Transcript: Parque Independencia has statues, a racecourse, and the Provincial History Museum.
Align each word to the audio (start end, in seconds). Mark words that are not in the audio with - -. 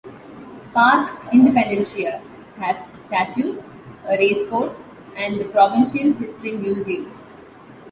Parque 0.73 1.11
Independencia 1.31 2.23
has 2.57 2.75
statues, 3.05 3.59
a 4.09 4.17
racecourse, 4.17 4.73
and 5.15 5.39
the 5.39 5.45
Provincial 5.45 6.13
History 6.13 6.53
Museum. 6.57 7.13